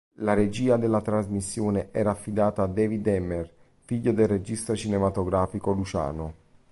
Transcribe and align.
La 0.15 0.33
regia 0.33 0.77
della 0.77 0.99
trasmissione 0.99 1.89
era 1.91 2.09
affidata 2.09 2.63
a 2.63 2.65
David 2.65 3.05
Emmer, 3.05 3.53
figlio 3.81 4.11
del 4.13 4.27
regista 4.27 4.73
cinematografico 4.73 5.73
Luciano. 5.73 6.33